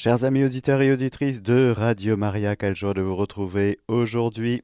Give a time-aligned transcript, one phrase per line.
[0.00, 4.62] Chers amis auditeurs et auditrices de Radio Maria, quelle joie de vous retrouver aujourd'hui.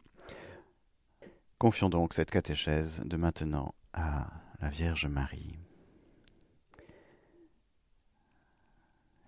[1.58, 4.28] Confions donc cette catéchèse de maintenant à
[4.60, 5.58] la Vierge Marie.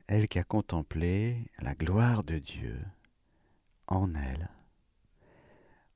[0.07, 2.79] Elle qui a contemplé la gloire de Dieu
[3.89, 4.49] en elle,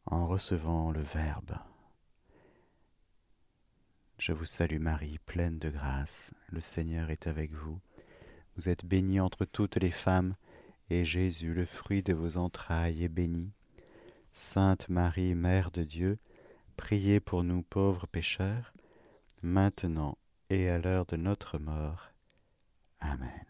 [0.07, 1.55] en recevant le Verbe.
[4.19, 7.79] Je vous salue Marie, pleine de grâce, le Seigneur est avec vous.
[8.61, 10.35] Vous êtes bénie entre toutes les femmes,
[10.91, 13.55] et Jésus, le fruit de vos entrailles, est béni.
[14.33, 16.19] Sainte Marie, Mère de Dieu,
[16.77, 18.75] priez pour nous pauvres pécheurs,
[19.43, 20.19] maintenant
[20.51, 22.11] et à l'heure de notre mort.
[23.01, 23.47] Amen.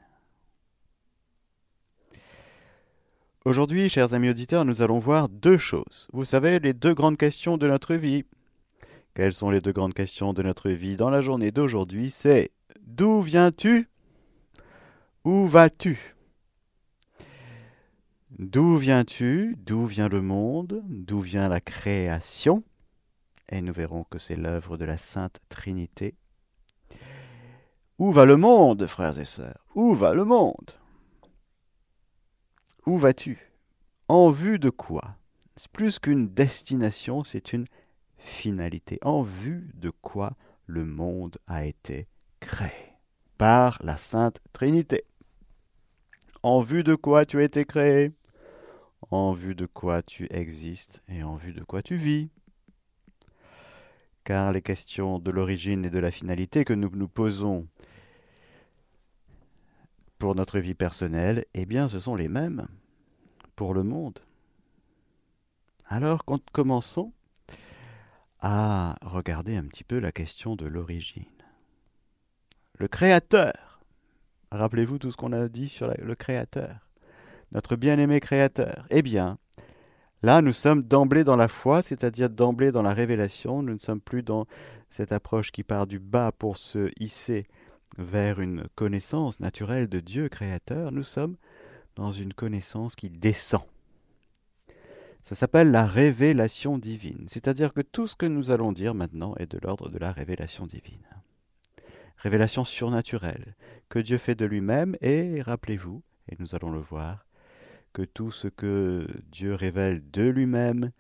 [3.45, 6.07] Aujourd'hui, chers amis auditeurs, nous allons voir deux choses.
[6.13, 8.27] Vous savez, les deux grandes questions de notre vie.
[9.15, 12.11] Quelles sont les deux grandes questions de notre vie dans la journée d'aujourd'hui?
[12.13, 12.53] C'est
[12.87, 13.89] d'où viens-tu?
[15.25, 16.17] Où vas-tu?
[18.39, 19.57] D'où viens-tu?
[19.59, 20.83] D'où vient le monde?
[20.89, 22.65] D'où vient la création?
[23.51, 26.15] Et nous verrons que c'est l'œuvre de la Sainte Trinité.
[27.99, 29.67] Où va le monde, frères et sœurs?
[29.75, 30.71] Où va le monde?
[32.87, 33.53] Où vas-tu?
[34.09, 35.17] En vue de quoi?
[35.57, 37.67] C'est plus qu'une destination, c'est une
[38.17, 38.99] finalité.
[39.03, 40.33] En vue de quoi
[40.67, 42.09] le monde a été
[42.39, 42.97] créé?
[43.37, 45.05] Par la Sainte Trinité.
[46.43, 48.13] En vue de quoi tu as été créé
[49.11, 52.31] En vue de quoi tu existes et en vue de quoi tu vis
[54.25, 57.69] Car les questions de l'origine et de la finalité que nous nous posons
[60.19, 62.67] pour notre vie personnelle, eh bien ce sont les mêmes
[63.55, 64.21] pour le monde.
[65.89, 67.13] Alors commençons
[68.39, 71.25] à regarder un petit peu la question de l'origine.
[72.79, 73.70] Le Créateur
[74.53, 76.75] Rappelez-vous tout ce qu'on a dit sur le Créateur,
[77.53, 78.85] notre bien-aimé Créateur.
[78.91, 79.39] Eh bien,
[80.25, 83.63] là, nous sommes d'emblée dans la foi, c'est-à-dire d'emblée dans la révélation.
[83.63, 84.47] Nous ne sommes plus dans
[84.89, 87.47] cette approche qui part du bas pour se hisser
[87.97, 90.91] vers une connaissance naturelle de Dieu Créateur.
[90.91, 91.37] Nous sommes
[91.95, 93.63] dans une connaissance qui descend.
[95.23, 99.53] Ça s'appelle la révélation divine, c'est-à-dire que tout ce que nous allons dire maintenant est
[99.53, 101.05] de l'ordre de la révélation divine
[102.21, 103.57] révélation surnaturelle
[103.89, 107.27] que Dieu fait de lui-même et rappelez-vous, et nous allons le voir,
[107.93, 110.93] que tout ce que Dieu révèle de lui-même,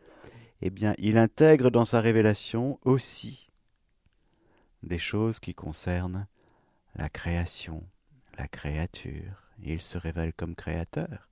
[0.63, 3.51] eh bien, il intègre dans sa révélation aussi
[4.83, 6.27] des choses qui concernent
[6.95, 7.85] la création,
[8.39, 9.45] la créature.
[9.63, 11.29] Il se révèle comme créateur,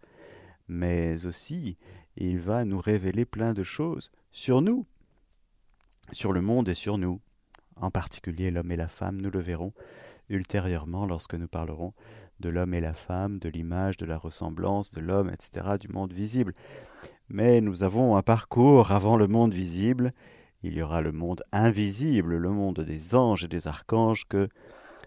[0.69, 1.79] mais aussi
[2.17, 4.87] il va nous révéler plein de choses sur nous,
[6.13, 7.21] sur le monde et sur nous
[7.81, 9.73] en particulier l'homme et la femme, nous le verrons
[10.29, 11.95] ultérieurement lorsque nous parlerons
[12.41, 16.13] de l'homme et la femme, de l'image, de la ressemblance de l'homme, etc., du monde
[16.13, 16.55] visible.
[17.29, 20.13] Mais nous avons un parcours avant le monde visible,
[20.63, 24.49] il y aura le monde invisible, le monde des anges et des archanges que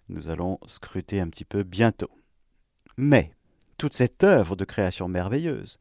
[0.10, 2.12] nous allons scruter un petit peu bientôt.
[2.98, 3.32] Mais
[3.78, 5.78] toute cette œuvre de création merveilleuse,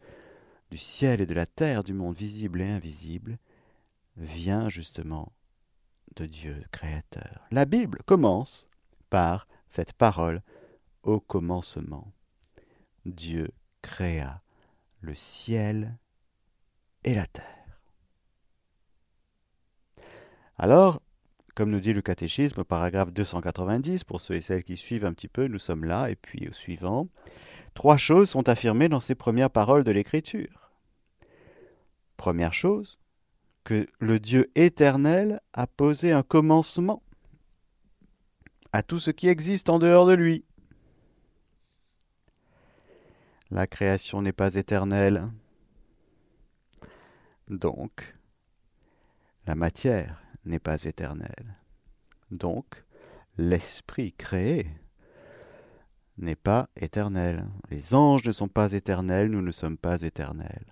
[0.71, 3.39] du ciel et de la terre, du monde visible et invisible,
[4.17, 5.33] vient justement
[6.16, 7.47] de Dieu créateur.
[7.50, 8.69] La Bible commence
[9.09, 10.43] par cette parole
[11.03, 12.12] au commencement.
[13.06, 13.50] Dieu
[13.82, 14.43] créa
[15.00, 15.97] le ciel
[17.04, 17.81] et la terre.
[20.59, 21.00] Alors,
[21.54, 25.28] comme nous dit le catéchisme paragraphe 290, pour ceux et celles qui suivent un petit
[25.28, 27.09] peu, nous sommes là, et puis au suivant,
[27.75, 30.71] trois choses sont affirmées dans ces premières paroles de l'Écriture.
[32.16, 33.00] Première chose,
[33.65, 37.03] que le Dieu éternel a posé un commencement
[38.72, 40.44] à tout ce qui existe en dehors de lui.
[43.50, 45.28] La création n'est pas éternelle.
[47.48, 48.15] Donc,
[49.47, 51.56] la matière n'est pas éternelle.
[52.31, 52.84] Donc,
[53.38, 54.71] l'esprit créé
[56.16, 57.48] n'est pas éternel.
[57.71, 60.66] Les anges ne sont pas éternels, nous ne sommes pas éternels.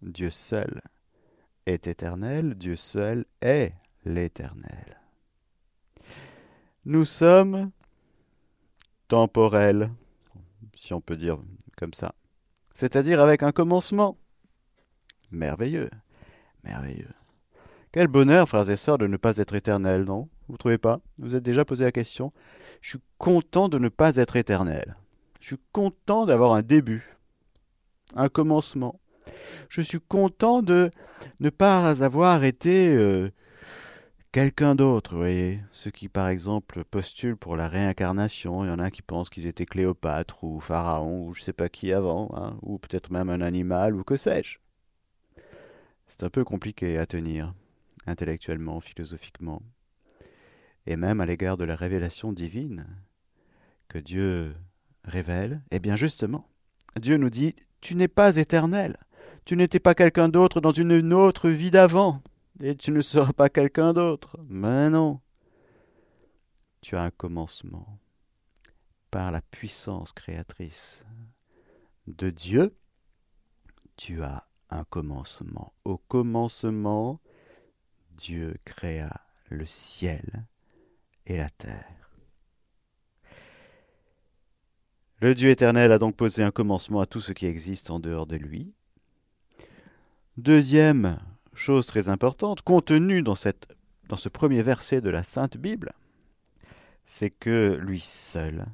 [0.00, 0.80] Dieu seul
[1.68, 3.74] est éternel, Dieu seul est
[4.04, 5.00] l'éternel.
[6.84, 7.70] Nous sommes
[9.08, 9.90] temporels,
[10.74, 11.38] si on peut dire
[11.76, 12.14] comme ça,
[12.72, 14.16] c'est-à-dire avec un commencement.
[15.30, 15.90] Merveilleux,
[16.64, 17.12] merveilleux.
[17.92, 20.28] Quel bonheur, frères et sœurs, de ne pas être éternel, non?
[20.48, 21.00] Vous trouvez pas?
[21.18, 22.32] Vous êtes déjà posé la question
[22.80, 24.96] Je suis content de ne pas être éternel.
[25.40, 27.16] Je suis content d'avoir un début,
[28.14, 29.00] un commencement.
[29.68, 30.90] Je suis content de
[31.40, 33.30] ne pas avoir été euh,
[34.32, 35.60] quelqu'un d'autre, vous voyez.
[35.72, 39.46] Ceux qui, par exemple, postulent pour la réincarnation, il y en a qui pensent qu'ils
[39.46, 43.40] étaient Cléopâtre ou Pharaon ou je sais pas qui avant, hein, ou peut-être même un
[43.40, 44.58] animal ou que sais-je.
[46.06, 47.54] C'est un peu compliqué à tenir,
[48.06, 49.62] intellectuellement, philosophiquement,
[50.86, 52.86] et même à l'égard de la révélation divine
[53.88, 54.54] que Dieu
[55.04, 55.62] révèle.
[55.70, 56.48] Eh bien justement,
[56.96, 58.96] Dieu nous dit, tu n'es pas éternel,
[59.44, 62.22] tu n'étais pas quelqu'un d'autre dans une autre vie d'avant
[62.60, 64.36] et tu ne seras pas quelqu'un d'autre.
[64.48, 65.20] Mais non.
[66.80, 67.98] Tu as un commencement
[69.10, 71.02] par la puissance créatrice
[72.06, 72.76] de Dieu.
[73.96, 75.72] Tu as un commencement.
[75.84, 77.20] Au commencement,
[78.12, 80.46] Dieu créa le ciel
[81.26, 82.10] et la terre.
[85.20, 88.26] Le Dieu éternel a donc posé un commencement à tout ce qui existe en dehors
[88.26, 88.72] de lui.
[90.38, 91.18] Deuxième
[91.52, 95.90] chose très importante, contenue dans, ce premier verset de la Sainte Bible,
[97.04, 98.66] c'est que lui seul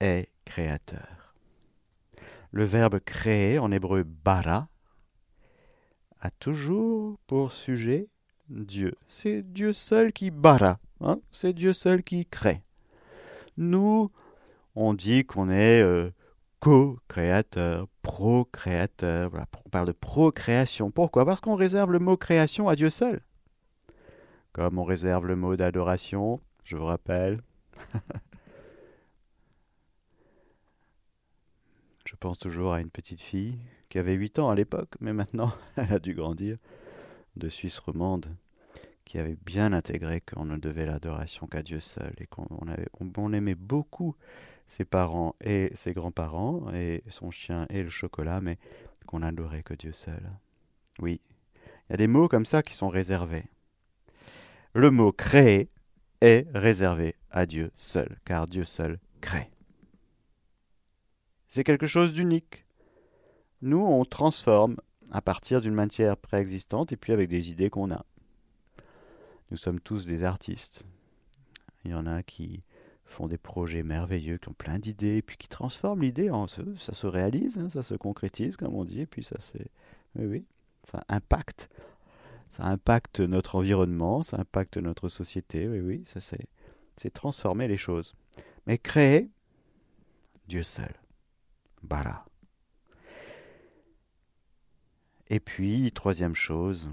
[0.00, 1.36] est créateur.
[2.50, 4.68] Le verbe créer en hébreu bara
[6.18, 8.08] a toujours pour sujet
[8.48, 8.96] Dieu.
[9.06, 11.20] C'est Dieu seul qui bara, hein?
[11.30, 12.64] c'est Dieu seul qui crée.
[13.56, 14.10] Nous,
[14.74, 16.10] on dit qu'on est euh,
[16.64, 19.28] co-créateur, procréateur.
[19.28, 20.90] Voilà, on parle de procréation.
[20.90, 21.26] Pourquoi?
[21.26, 23.20] Parce qu'on réserve le mot création à Dieu seul.
[24.52, 27.42] Comme on réserve le mot d'adoration, je vous rappelle.
[32.06, 33.58] je pense toujours à une petite fille
[33.90, 36.56] qui avait 8 ans à l'époque, mais maintenant elle a dû grandir,
[37.36, 38.34] de Suisse romande,
[39.04, 42.48] qui avait bien intégré qu'on ne devait l'adoration qu'à Dieu seul et qu'on
[43.18, 44.16] on aimait beaucoup
[44.66, 48.58] ses parents et ses grands-parents, et son chien et le chocolat, mais
[49.06, 50.30] qu'on n'adorait que Dieu seul.
[51.00, 51.20] Oui,
[51.88, 53.44] il y a des mots comme ça qui sont réservés.
[54.72, 55.70] Le mot créer
[56.20, 59.50] est réservé à Dieu seul, car Dieu seul crée.
[61.46, 62.64] C'est quelque chose d'unique.
[63.62, 64.76] Nous, on transforme
[65.10, 68.04] à partir d'une matière préexistante et puis avec des idées qu'on a.
[69.50, 70.86] Nous sommes tous des artistes.
[71.84, 72.62] Il y en a qui
[73.04, 76.62] font des projets merveilleux, qui ont plein d'idées, puis qui transforment l'idée en ça
[76.94, 79.70] se réalise, hein, ça se concrétise, comme on dit, et puis ça c'est,
[80.16, 80.46] oui, oui,
[80.82, 81.68] ça impacte,
[82.48, 86.48] ça impacte notre environnement, ça impacte notre société, oui, oui, ça c'est,
[86.96, 88.14] c'est transformer les choses.
[88.66, 89.30] Mais créer,
[90.48, 90.94] Dieu seul,
[91.82, 92.24] bara.
[95.28, 96.90] Et puis, troisième chose,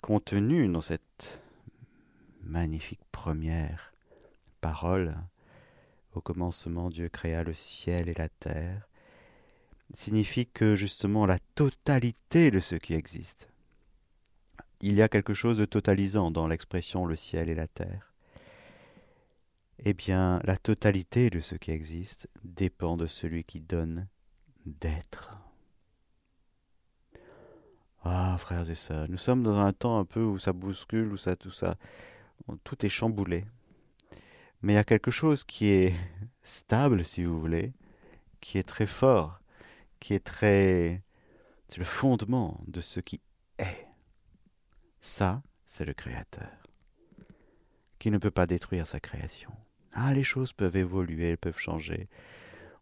[0.00, 1.42] contenu dans cette
[2.42, 3.92] magnifique première
[4.60, 5.16] parole,
[6.14, 8.88] au commencement Dieu créa le ciel et la terre,
[9.92, 13.48] signifie que justement la totalité de ce qui existe.
[14.80, 18.12] Il y a quelque chose de totalisant dans l'expression le ciel et la terre.
[19.82, 24.06] Eh bien, la totalité de ce qui existe dépend de celui qui donne
[24.66, 25.32] d'être.
[28.02, 31.16] Ah, frères et sœurs, nous sommes dans un temps un peu où ça bouscule, où
[31.16, 31.76] ça, tout ça,
[32.64, 33.44] tout est chamboulé.
[34.62, 35.94] Mais il y a quelque chose qui est
[36.42, 37.72] stable, si vous voulez,
[38.40, 39.40] qui est très fort,
[39.98, 41.02] qui est très...
[41.68, 43.20] C'est le fondement de ce qui
[43.58, 43.86] est.
[45.00, 46.50] Ça, c'est le Créateur,
[47.98, 49.52] qui ne peut pas détruire sa création.
[49.92, 52.08] Ah, les choses peuvent évoluer, elles peuvent changer.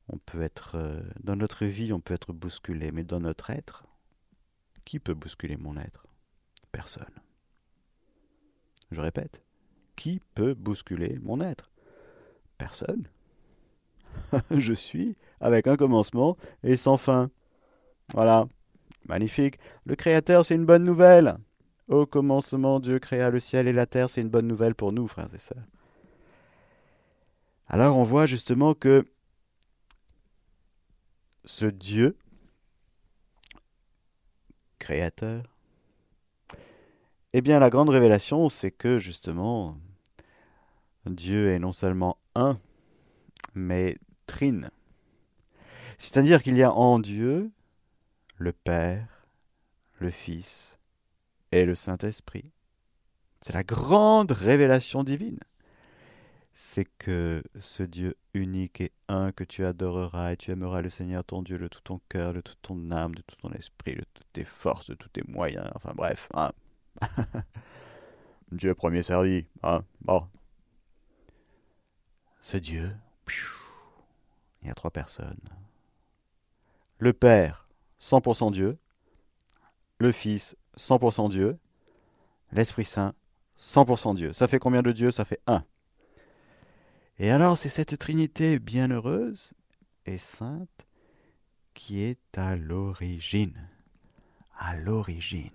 [0.08, 0.76] On peut être...
[0.76, 3.85] Euh, dans notre vie, on peut être bousculé, mais dans notre être,
[4.85, 6.06] qui peut bousculer mon être?
[6.73, 7.14] Personne.
[8.90, 9.42] Je répète,
[9.99, 11.73] qui peut bousculer mon être
[12.57, 13.09] Personne.
[14.50, 17.31] je suis avec un commencement et sans fin.
[18.14, 18.47] Voilà.
[19.09, 19.59] Magnifique.
[19.85, 21.37] Le Créateur, c'est une bonne nouvelle.
[21.88, 25.09] Au commencement, Dieu créa le ciel et la terre, c'est une bonne nouvelle pour nous,
[25.09, 25.67] frères et sœurs.
[27.67, 29.05] Alors on voit justement que
[31.45, 32.17] ce Dieu,
[34.78, 35.43] créateur,
[37.33, 39.78] eh bien la grande révélation, c'est que justement,
[41.07, 42.59] Dieu est non seulement un,
[43.55, 44.71] mais trine.
[45.99, 47.50] C'est-à-dire qu'il y a en Dieu
[48.37, 49.26] le Père,
[49.99, 50.78] le Fils
[51.50, 52.52] et le Saint-Esprit.
[53.40, 55.40] C'est la grande révélation divine.
[56.52, 61.25] C'est que ce Dieu unique et un que tu adoreras et tu aimeras le Seigneur
[61.25, 64.05] ton Dieu de tout ton cœur, de toute ton âme, de tout ton esprit, de
[64.12, 66.28] toutes tes forces, de tous tes moyens, enfin bref.
[66.35, 66.50] Hein.
[68.52, 69.47] Dieu premier servi.
[69.62, 69.85] Hein.
[70.00, 70.26] Bon,
[72.40, 72.95] ce Dieu,
[74.62, 75.38] il y a trois personnes.
[76.99, 77.68] Le Père,
[78.00, 78.78] 100% Dieu.
[79.99, 81.59] Le Fils, 100% Dieu.
[82.52, 83.14] L'Esprit Saint,
[83.59, 84.33] 100% Dieu.
[84.33, 85.64] Ça fait combien de Dieu Ça fait un.
[87.18, 89.52] Et alors, c'est cette Trinité bienheureuse
[90.07, 90.87] et sainte
[91.75, 93.68] qui est à l'origine.
[94.57, 95.50] À l'origine.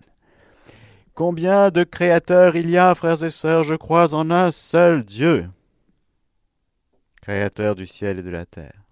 [1.13, 5.47] Combien de créateurs il y a, frères et sœurs, je crois en un seul Dieu,
[7.23, 8.83] créateur du ciel et de la terre,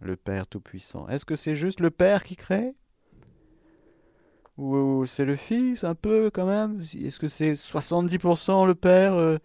[0.00, 1.06] le Père Tout-Puissant.
[1.06, 2.74] Est-ce que c'est juste le Père qui crée?
[4.58, 6.80] Ou c'est le Fils un peu quand même?
[6.80, 9.38] Est-ce que c'est 70% le Père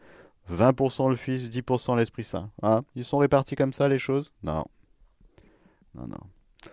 [0.49, 2.49] 20% euh, le Fils, 10% l'Esprit Saint?
[2.63, 2.83] Hein?
[2.95, 4.33] Ils sont répartis comme ça les choses?
[4.41, 4.65] Non.
[5.93, 6.71] Non, non.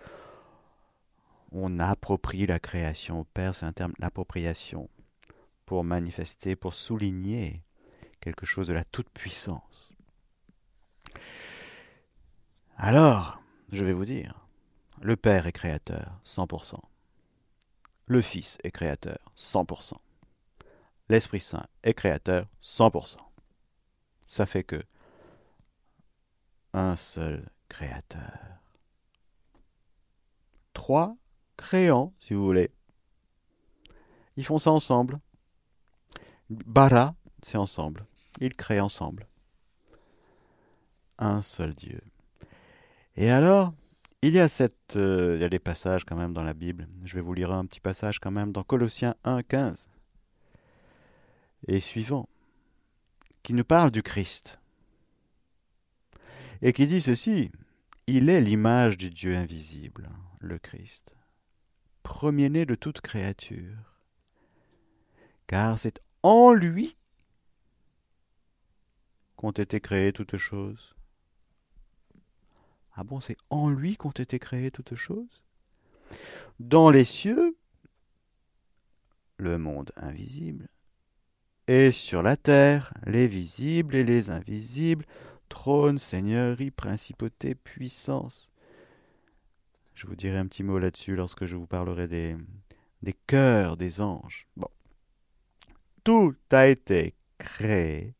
[1.51, 4.89] On approprie la création au Père, c'est un terme d'appropriation
[5.67, 7.61] pour manifester, pour souligner
[8.21, 9.93] quelque chose de la toute-puissance.
[12.77, 14.47] Alors, je vais vous dire,
[15.01, 16.75] le Père est créateur, 100%.
[18.05, 19.93] Le Fils est créateur, 100%.
[21.09, 23.17] L'Esprit Saint est créateur, 100%.
[24.25, 24.83] Ça fait que
[26.73, 28.61] un seul créateur.
[30.73, 31.15] Trois
[31.55, 32.71] créants, si vous voulez.
[34.35, 35.19] Ils font ça ensemble.
[36.49, 38.05] Bara, c'est ensemble.
[38.39, 39.27] Ils créent ensemble.
[41.17, 42.01] Un seul Dieu.
[43.15, 43.73] Et alors,
[44.21, 46.87] il y a cette, euh, il y a des passages quand même dans la Bible.
[47.03, 49.89] Je vais vous lire un petit passage quand même dans Colossiens 1, 15
[51.67, 52.29] et suivant,
[53.43, 54.59] qui nous parle du Christ
[56.61, 57.51] et qui dit ceci
[58.07, 60.09] il est l'image du Dieu invisible,
[60.39, 61.15] le Christ,
[62.03, 63.97] premier-né de toute créature,
[65.45, 66.95] car c'est en lui
[69.35, 70.96] qu'ont été créées toutes choses.
[72.97, 75.43] Ah bon, c'est en lui qu'ont été créées toutes choses?
[76.59, 77.55] Dans les cieux,
[79.37, 80.67] le monde invisible,
[81.67, 85.05] et sur la terre, les visibles et les invisibles,
[85.47, 88.51] trône, seigneurie, principauté, puissance.
[89.93, 92.35] Je vous dirai un petit mot là-dessus lorsque je vous parlerai des,
[93.03, 94.47] des cœurs des anges.
[94.55, 94.69] Bon.
[96.03, 98.15] Tout a été créé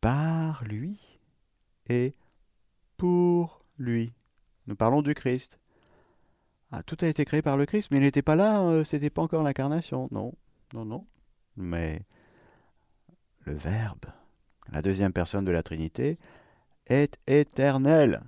[0.00, 1.20] par lui
[1.88, 2.14] et
[2.98, 4.12] pour lui.
[4.66, 5.58] Nous parlons du Christ.
[6.70, 9.08] Ah, tout a été créé par le Christ, mais il n'était pas là, euh, c'était
[9.08, 10.08] pas encore l'incarnation.
[10.10, 10.34] Non,
[10.74, 11.06] non, non.
[11.56, 12.02] Mais
[13.46, 14.04] le Verbe,
[14.70, 16.18] la deuxième personne de la Trinité,
[16.86, 18.20] est éternel.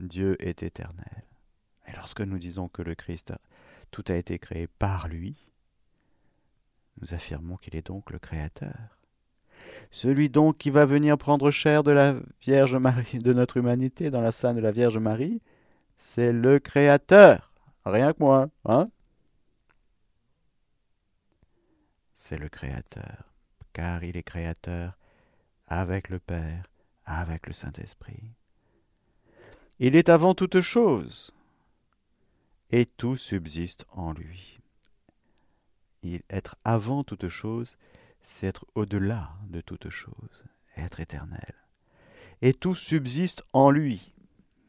[0.00, 1.24] Dieu est éternel.
[1.86, 3.32] Et lorsque nous disons que le Christ,
[3.92, 5.36] tout a été créé par lui,
[7.00, 8.98] nous affirmons qu'il est donc le Créateur.
[9.90, 14.20] Celui donc qui va venir prendre chair de la Vierge Marie, de notre humanité, dans
[14.20, 15.40] la scène de la Vierge Marie,
[15.96, 17.52] c'est le Créateur.
[17.84, 18.88] Rien que moi, hein
[22.12, 23.32] C'est le Créateur,
[23.72, 24.96] car il est Créateur
[25.66, 26.64] avec le Père,
[27.04, 28.32] avec le Saint-Esprit.
[29.78, 31.32] Il est avant toute chose,
[32.70, 34.58] et tout subsiste en lui.
[36.02, 37.76] Il, être avant toute chose,
[38.24, 40.44] c'est être au-delà de toute chose,
[40.76, 41.54] être éternel.
[42.40, 44.14] Et tout subsiste en lui.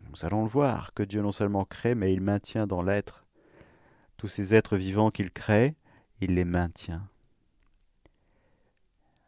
[0.09, 3.25] Nous allons le voir que Dieu non seulement crée, mais il maintient dans l'être.
[4.17, 5.75] Tous ces êtres vivants qu'il crée,
[6.19, 7.07] il les maintient.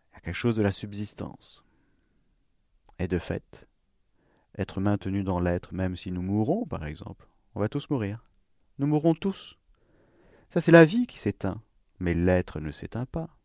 [0.10, 1.64] Il y a quelque chose de la subsistance.
[3.00, 3.66] Et de fait,
[4.58, 8.26] être maintenu dans l'être, même si nous mourrons, par exemple, on va tous mourir.
[8.78, 9.58] Nous mourrons tous.
[10.50, 11.62] Ça, c'est la vie qui s'éteint,
[12.00, 13.37] mais l'être ne s'éteint pas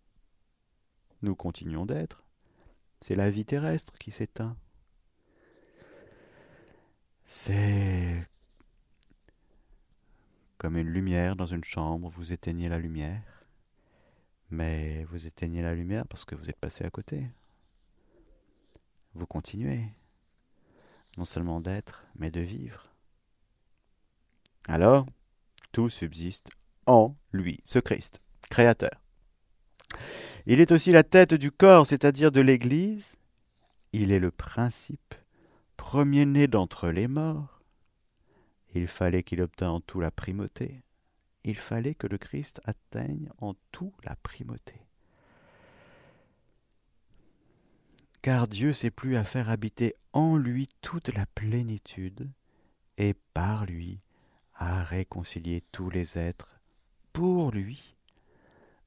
[1.22, 2.24] nous continuons d'être.
[3.00, 4.56] C'est la vie terrestre qui s'éteint.
[7.26, 8.28] C'est
[10.58, 13.46] comme une lumière dans une chambre, vous éteignez la lumière,
[14.50, 17.28] mais vous éteignez la lumière parce que vous êtes passé à côté.
[19.14, 19.88] Vous continuez,
[21.18, 22.94] non seulement d'être, mais de vivre.
[24.68, 25.06] Alors,
[25.72, 26.50] tout subsiste
[26.86, 29.01] en lui, ce Christ, Créateur.
[30.46, 33.16] Il est aussi la tête du corps, c'est-à-dire de l'Église.
[33.92, 35.14] Il est le principe,
[35.76, 37.62] premier-né d'entre les morts.
[38.74, 40.82] Il fallait qu'il obtînt en tout la primauté.
[41.44, 44.74] Il fallait que le Christ atteigne en tout la primauté.
[48.22, 52.30] Car Dieu s'est plu à faire habiter en lui toute la plénitude,
[52.98, 54.00] et par lui
[54.54, 56.60] à réconcilier tous les êtres
[57.12, 57.96] pour lui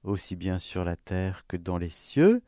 [0.06, 2.42] aussi bien sur la terre que dans les cieux,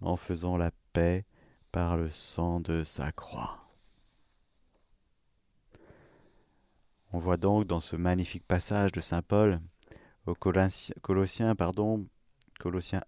[0.00, 1.24] en faisant la paix
[1.72, 3.58] par le sang de sa croix.
[7.12, 9.60] On voit donc dans ce magnifique passage de Saint Paul
[10.26, 11.44] aux Colossiens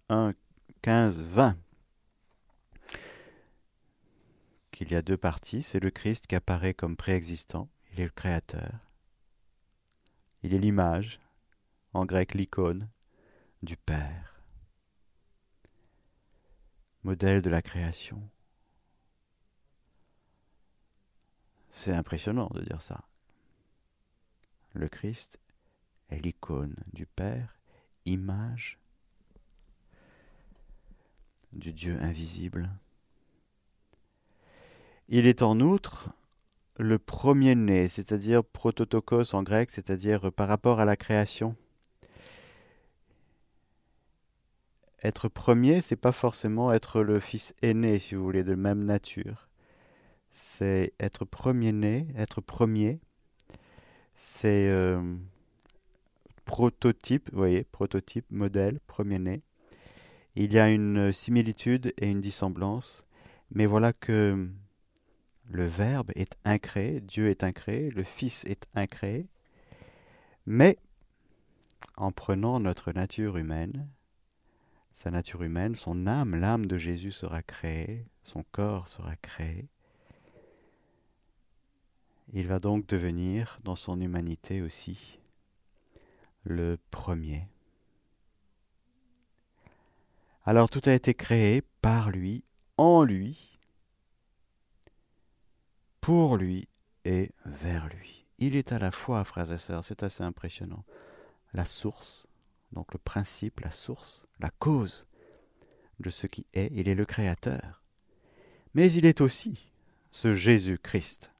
[0.09, 0.33] 1,
[0.81, 1.57] 15, 20,
[4.71, 5.63] qu'il y a deux parties.
[5.63, 8.79] C'est le Christ qui apparaît comme préexistant, il est le Créateur.
[10.43, 11.19] Il est l'image,
[11.93, 12.87] en grec l'icône,
[13.63, 14.41] du Père,
[17.03, 18.29] modèle de la création.
[21.69, 23.03] C'est impressionnant de dire ça.
[24.73, 25.39] Le Christ
[26.09, 27.59] est l'icône du Père,
[28.05, 28.79] image
[31.51, 32.69] du Dieu invisible.
[35.09, 36.09] Il est en outre
[36.77, 41.55] le premier-né, c'est-à-dire prototokos en grec, c'est-à-dire par rapport à la création.
[45.03, 49.47] Être premier, c'est pas forcément être le fils aîné, si vous voulez, de même nature.
[50.31, 52.99] C'est être premier-né, être premier.
[54.15, 55.15] C'est euh,
[56.45, 59.43] prototype, vous voyez, prototype, modèle, premier-né.
[60.35, 63.05] Il y a une similitude et une dissemblance,
[63.51, 64.49] mais voilà que
[65.49, 69.27] le Verbe est incréé, Dieu est incréé, le Fils est incréé,
[70.45, 70.77] mais
[71.95, 73.87] en prenant notre nature humaine,
[74.97, 79.69] sa nature humaine, son âme, l'âme de Jésus sera créée, son corps sera créé.
[82.33, 85.19] Il va donc devenir, dans son humanité aussi,
[86.45, 87.47] le premier.
[90.45, 92.43] Alors tout a été créé par lui,
[92.77, 93.59] en lui,
[96.01, 96.67] pour lui
[97.05, 98.25] et vers lui.
[98.39, 100.83] Il est à la fois, frères et sœurs, c'est assez impressionnant,
[101.53, 102.26] la source,
[102.71, 105.07] donc le principe, la source, la cause
[105.99, 107.83] de ce qui est, il est le Créateur.
[108.73, 109.71] Mais il est aussi
[110.11, 111.31] ce Jésus-Christ,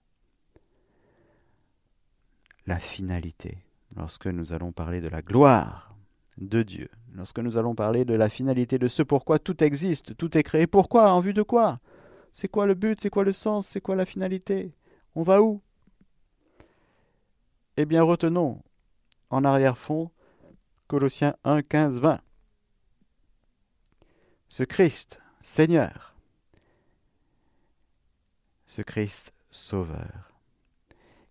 [2.65, 3.59] la finalité.
[3.95, 5.95] Lorsque nous allons parler de la gloire
[6.37, 10.37] de Dieu, lorsque nous allons parler de la finalité de ce pourquoi tout existe, tout
[10.37, 11.79] est créé, pourquoi, en vue de quoi?
[12.31, 13.01] C'est quoi le but?
[13.01, 13.67] C'est quoi le sens?
[13.67, 14.75] C'est quoi la finalité?
[15.15, 15.61] On va où?
[17.77, 18.61] Eh bien, retenons
[19.29, 20.11] en arrière-fond
[20.87, 22.21] Colossiens 1, 15, 20.
[24.47, 26.15] Ce Christ, Seigneur,
[28.65, 30.31] ce Christ Sauveur.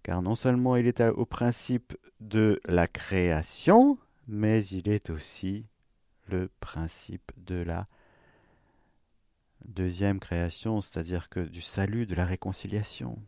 [0.03, 5.65] Car non seulement il est au principe de la création, mais il est aussi
[6.29, 7.89] le principe de la
[9.65, 13.19] deuxième création, c'est-à-dire que du salut, de la réconciliation.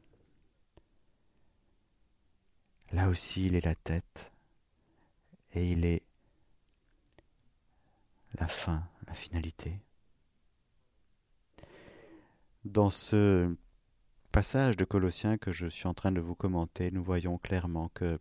[2.93, 4.31] Là aussi, il est la tête
[5.55, 6.03] et il est
[8.35, 9.81] la fin, la finalité.
[12.65, 13.55] Dans ce
[14.33, 18.19] passage de Colossiens que je suis en train de vous commenter, nous voyons clairement que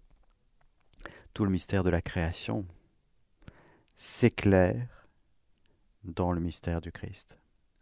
[1.34, 2.66] tout le mystère de la création
[3.96, 5.08] s'éclaire
[6.04, 7.38] dans le mystère du Christ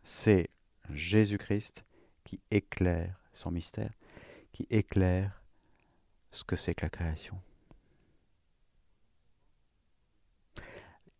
[0.05, 0.51] c'est
[0.91, 1.83] Jésus-Christ
[2.23, 3.91] qui éclaire son mystère,
[4.53, 5.41] qui éclaire
[6.31, 7.41] ce que c'est que la création.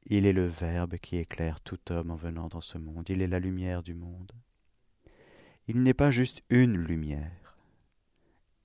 [0.07, 3.09] Il est le Verbe qui éclaire tout homme en venant dans ce monde.
[3.09, 4.31] Il est la lumière du monde.
[5.67, 7.57] Il n'est pas juste une lumière.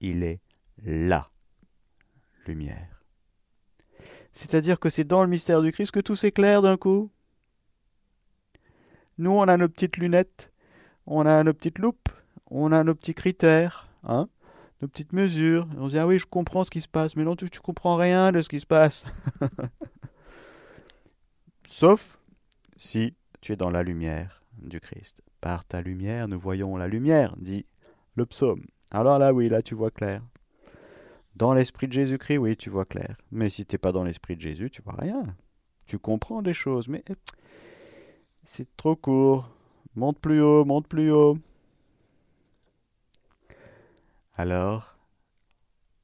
[0.01, 0.41] Il est
[0.85, 1.31] la
[2.47, 3.05] lumière.
[4.33, 7.11] C'est-à-dire que c'est dans le mystère du Christ que tout s'éclaire d'un coup.
[9.17, 10.53] Nous, on a nos petites lunettes,
[11.07, 12.09] on a nos petites loupes,
[12.47, 14.29] on a nos petits critères, hein,
[14.81, 15.67] nos petites mesures.
[15.79, 17.61] On se dit, ah oui, je comprends ce qui se passe, mais non, tu, tu
[17.61, 19.05] comprends rien de ce qui se passe.
[21.81, 22.19] Sauf
[22.77, 25.23] si tu es dans la lumière du Christ.
[25.41, 27.65] Par ta lumière, nous voyons la lumière, dit
[28.17, 28.67] le psaume.
[28.91, 30.23] Alors là, oui, là, tu vois clair.
[31.37, 33.17] Dans l'esprit de Jésus-Christ, oui, tu vois clair.
[33.31, 35.25] Mais si tu n'es pas dans l'esprit de Jésus, tu vois rien.
[35.87, 37.03] Tu comprends des choses, mais
[38.45, 39.51] c'est trop court.
[39.95, 41.39] Monte plus haut, monte plus haut.
[44.35, 44.99] Alors,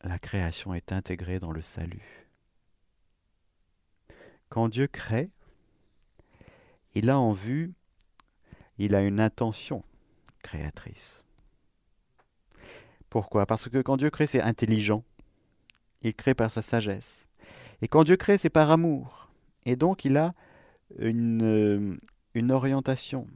[0.03, 2.27] la création est intégrée dans le salut.
[4.49, 5.33] Quand Dieu crée,
[6.97, 7.75] il a en vue,
[8.79, 9.85] il a une intention
[10.43, 11.25] créatrice.
[13.11, 13.45] Pourquoi?
[13.45, 15.05] Parce que quand Dieu crée, c'est intelligent.
[16.01, 17.29] Il crée par sa sagesse.
[17.83, 19.31] Et quand Dieu crée, c'est par amour.
[19.67, 20.33] Et donc, il a
[20.99, 21.97] une, euh,
[22.33, 23.27] une orientation,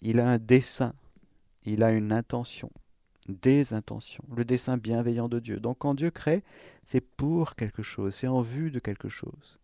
[0.00, 0.92] il a un dessein,
[1.64, 2.72] il a une intention,
[3.28, 5.60] des intentions, le dessein bienveillant de Dieu.
[5.60, 6.42] Donc quand Dieu crée,
[6.84, 9.60] c'est pour quelque chose, c'est en vue de quelque chose.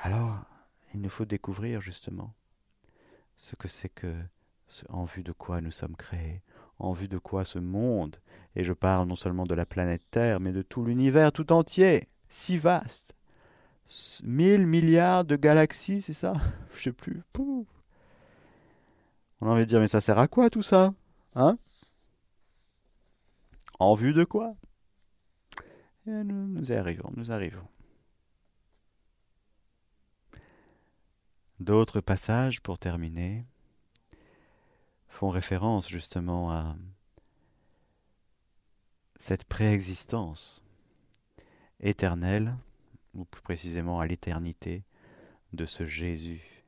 [0.00, 0.44] Alors,
[0.94, 2.34] il nous faut découvrir justement
[3.36, 4.14] ce que c'est que,
[4.88, 6.42] en vue de quoi nous sommes créés,
[6.78, 8.16] en vue de quoi ce monde,
[8.54, 12.08] et je parle non seulement de la planète Terre, mais de tout l'univers tout entier,
[12.28, 13.14] si vaste,
[14.22, 16.34] 1000 milliards de galaxies, c'est ça?
[16.74, 17.22] Je sais plus.
[19.40, 20.92] On a envie de dire, mais ça sert à quoi tout ça?
[21.34, 21.58] Hein?
[23.78, 24.54] En vue de quoi?
[26.06, 27.66] Nous, nous y arrivons, nous arrivons.
[31.60, 33.44] D'autres passages, pour terminer,
[35.08, 36.76] font référence justement à
[39.16, 40.62] cette préexistence
[41.80, 42.56] éternelle,
[43.14, 44.84] ou plus précisément à l'éternité,
[45.52, 46.64] de ce Jésus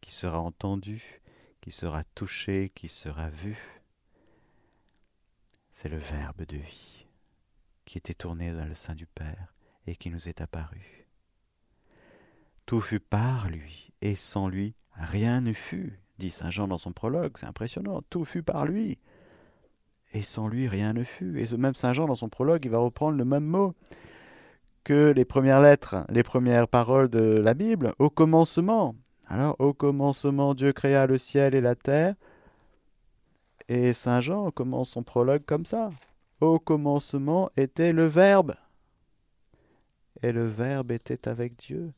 [0.00, 1.22] qui sera entendu,
[1.60, 3.56] qui sera touché, qui sera vu.
[5.70, 7.06] C'est le Verbe de vie
[7.86, 9.54] qui était tourné dans le sein du Père
[9.86, 11.03] et qui nous est apparu.
[12.66, 16.92] Tout fut par lui, et sans lui, rien ne fut, dit Saint Jean dans son
[16.92, 18.98] prologue, c'est impressionnant, tout fut par lui,
[20.14, 21.40] et sans lui, rien ne fut.
[21.40, 23.74] Et ce même Saint Jean, dans son prologue, il va reprendre le même mot
[24.84, 28.94] que les premières lettres, les premières paroles de la Bible, au commencement.
[29.26, 32.14] Alors, au commencement, Dieu créa le ciel et la terre.
[33.68, 35.90] Et Saint Jean commence son prologue comme ça.
[36.40, 38.54] Au commencement était le Verbe.
[40.22, 41.92] Et le Verbe était avec Dieu.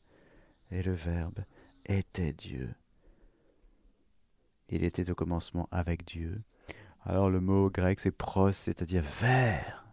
[0.71, 1.39] Et le Verbe
[1.85, 2.73] était Dieu.
[4.69, 6.43] Il était au commencement avec Dieu.
[7.03, 9.85] Alors le mot grec c'est pros, c'est-à-dire vers.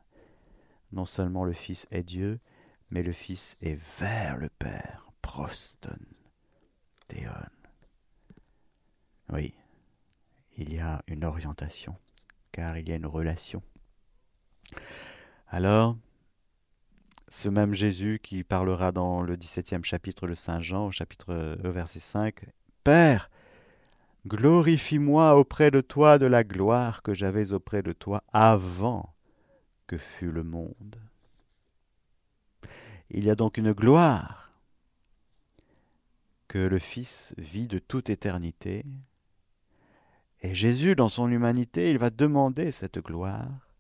[0.93, 2.41] Non seulement le Fils est Dieu,
[2.91, 5.11] mais le Fils est vers le Père.
[5.23, 5.99] Proston.
[7.09, 7.31] Théon.
[9.33, 9.55] Oui,
[10.57, 11.97] il y a une orientation,
[12.53, 13.63] car il y a une relation.
[15.49, 15.97] Alors,
[17.35, 21.57] ce même Jésus qui parlera dans le 17e chapitre de Saint Jean, au chapitre euh,
[21.64, 22.47] verset 5,
[22.85, 23.29] Père,
[24.25, 29.16] glorifie-moi auprès de toi de la gloire que j'avais auprès de toi avant
[29.88, 30.97] que fût le monde.
[33.11, 34.53] Il y a donc une gloire
[36.47, 38.85] que le Fils vit de toute éternité,
[40.40, 43.73] et Jésus, dans son humanité, il va demander cette gloire,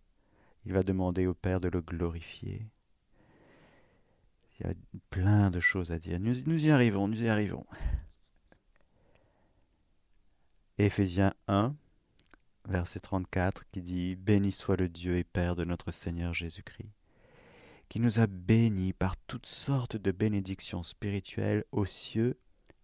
[0.66, 2.66] il va demander au Père de le glorifier.
[4.64, 6.18] Il y a plein de choses à dire.
[6.20, 7.66] Nous, y arrivons, nous y arrivons.
[10.78, 11.74] Éphésiens 1,
[12.68, 16.90] verset 34, qui dit Béni soit le Dieu et Père de notre Seigneur Jésus-Christ,
[17.88, 22.38] qui nous a bénis par toutes sortes de bénédictions spirituelles aux cieux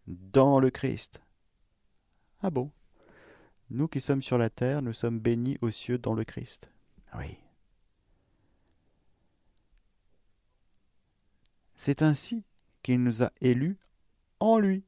[0.06, 1.22] dans le Christ.
[2.42, 2.70] Ah bon?
[3.70, 6.72] Nous qui sommes sur la terre, nous sommes bénis aux cieux dans le Christ.
[7.16, 7.36] Oui.
[11.82, 12.44] C'est ainsi
[12.82, 13.78] qu'il nous a élus
[14.38, 14.84] en lui,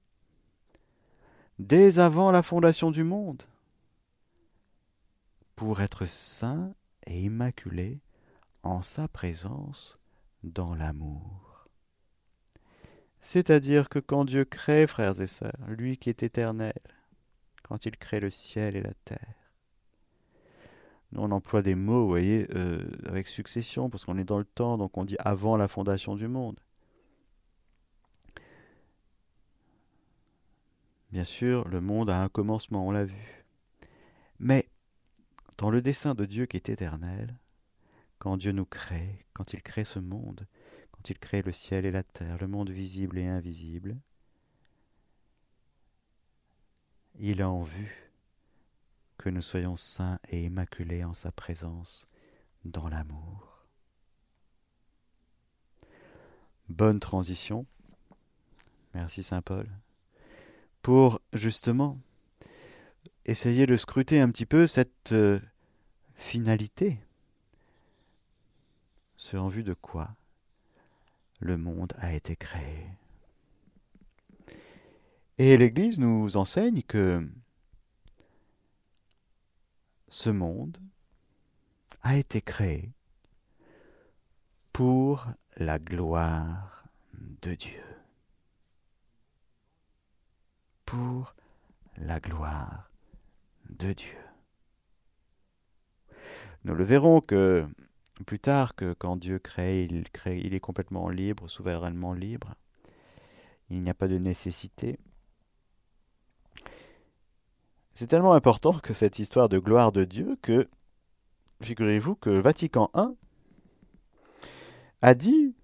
[1.59, 3.45] dès avant la fondation du monde,
[5.57, 6.75] pour être saints
[7.07, 7.99] et immaculés
[8.63, 9.99] en sa présence
[10.43, 11.67] dans l'amour.
[13.23, 16.79] C'est-à-dire que quand Dieu crée, frères et sœurs, lui qui est éternel,
[17.63, 19.51] quand il crée le ciel et la terre,
[21.17, 24.77] on emploie des mots, vous voyez, euh, avec succession, parce qu'on est dans le temps,
[24.77, 26.61] donc on dit avant la fondation du monde.
[31.13, 33.45] Bien sûr, le monde a un commencement, on l'a vu.
[34.39, 34.71] Mais
[35.59, 37.39] dans le dessein de Dieu qui est éternel,
[38.19, 40.47] quand Dieu nous crée, quand il crée ce monde,
[40.91, 43.99] quand il crée le ciel et la terre, le monde visible et invisible,
[47.19, 48.11] il a en vue
[49.19, 52.09] que nous soyons saints et immaculés en sa présence
[52.65, 53.67] dans l'amour.
[56.71, 57.67] Bonne transition.
[58.95, 59.69] Merci Saint Paul
[60.83, 61.99] pour justement
[63.25, 65.41] essayer de scruter un petit peu cette euh,
[66.15, 66.99] finalité.
[69.17, 70.17] Ce en vue de quoi
[71.39, 72.87] le monde a été créé.
[75.39, 77.27] Et l'Église nous enseigne que
[80.09, 80.79] ce monde
[82.03, 82.91] a été créé
[84.73, 86.85] pour la gloire
[87.43, 87.92] de Dieu.
[90.93, 91.35] Pour
[91.97, 92.91] la gloire
[93.71, 94.19] de Dieu.
[96.65, 97.67] Nous le verrons que
[98.27, 102.55] plus tard que quand Dieu crée, il crée, il est complètement libre, souverainement libre.
[103.71, 104.99] Il n'y a pas de nécessité.
[107.95, 110.69] C'est tellement important que cette histoire de gloire de Dieu que,
[111.63, 113.07] figurez-vous que Vatican I
[115.01, 115.55] a dit,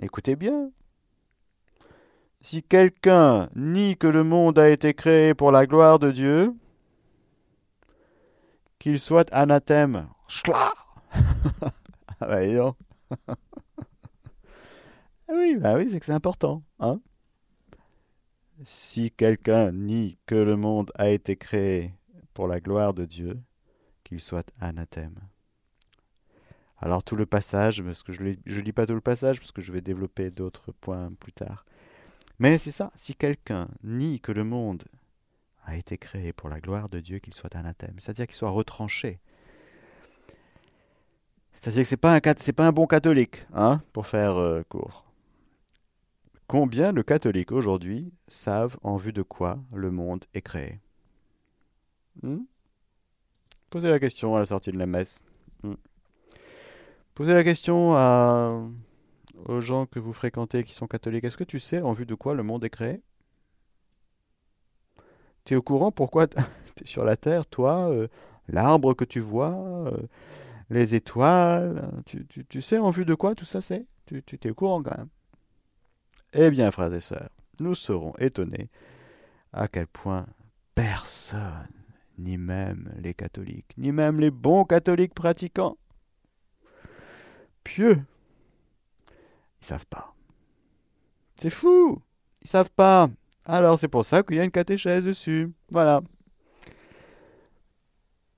[0.00, 0.70] écoutez bien,
[2.42, 6.54] si quelqu'un nie que le monde a été créé pour la gloire de Dieu,
[8.78, 10.08] qu'il soit anathème.
[10.52, 11.72] ah
[12.20, 12.40] bah,
[15.28, 16.62] oui, bah oui, c'est que c'est important.
[16.80, 17.00] Hein
[18.64, 21.94] si quelqu'un nie que le monde a été créé
[22.34, 23.40] pour la gloire de Dieu,
[24.04, 25.18] qu'il soit anathème.
[26.78, 29.62] Alors tout le passage, parce que je ne lis pas tout le passage, parce que
[29.62, 31.64] je vais développer d'autres points plus tard.
[32.42, 34.82] Mais c'est ça, si quelqu'un nie que le monde
[35.64, 39.20] a été créé pour la gloire de Dieu, qu'il soit anathème, c'est-à-dire qu'il soit retranché.
[41.52, 45.04] C'est-à-dire que ce n'est pas, un, bon catholique, hein, pour faire euh, court.
[46.48, 50.80] Combien de catholiques aujourd'hui savent en vue de quoi le monde est créé?
[52.24, 52.40] Hmm?
[53.70, 55.20] Posez la question à la sortie de la messe.
[55.62, 55.74] Hmm.
[57.14, 58.60] Posez la question à,
[59.46, 61.24] aux gens que vous fréquentez qui sont catholiques.
[61.24, 63.02] Est-ce que tu sais en vue de quoi le monde est créé?
[65.44, 66.36] Tu es au courant pourquoi tu
[66.84, 68.08] sur la terre, toi, euh,
[68.48, 70.06] l'arbre que tu vois, euh,
[70.70, 73.86] les étoiles tu, tu, sais en vue de quoi tout ça c'est?
[74.06, 75.08] Tu, tu es au courant quand même?
[76.32, 77.28] Eh bien, frères et sœurs,
[77.60, 78.70] nous serons étonnés
[79.52, 80.26] à quel point
[80.74, 81.68] personne,
[82.18, 85.76] ni même les catholiques, ni même les bons catholiques pratiquants,
[87.64, 88.02] pieux,
[89.62, 90.12] ils savent pas.
[91.36, 92.02] C'est fou
[92.42, 93.08] Ils savent pas.
[93.44, 95.52] Alors c'est pour ça qu'il y a une catéchèse dessus.
[95.70, 96.02] Voilà.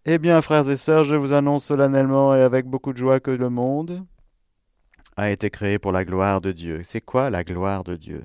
[0.05, 3.31] Eh bien, frères et sœurs, je vous annonce solennellement et avec beaucoup de joie que
[3.31, 4.05] le monde
[5.17, 6.83] a été créé pour la gloire de Dieu.
[6.85, 8.23] C'est quoi la gloire de Dieu?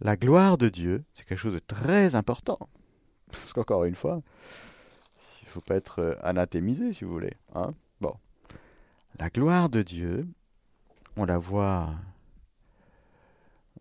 [0.00, 2.58] La gloire de Dieu, c'est quelque chose de très important.
[3.30, 4.22] Parce qu'encore une fois,
[5.42, 7.34] il ne faut pas être euh, anathémisé, si vous voulez.
[7.54, 8.14] Hein bon.
[9.20, 10.26] La gloire de Dieu,
[11.16, 11.90] on la voit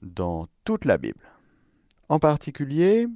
[0.01, 1.25] dans toute la Bible.
[2.09, 3.07] En particulier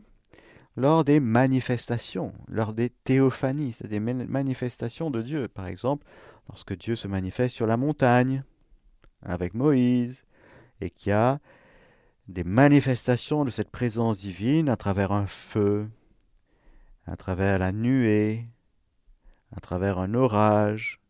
[0.78, 5.48] lors des manifestations, lors des théophanies, c'est-à-dire des manifestations de Dieu.
[5.48, 6.06] Par exemple,
[6.48, 8.44] lorsque Dieu se manifeste sur la montagne
[9.24, 10.26] avec Moïse
[10.80, 11.40] et qu'il y a
[12.28, 15.90] des manifestations de cette présence divine à travers un feu,
[17.08, 18.46] à travers la nuée,
[19.56, 21.02] à travers un orage,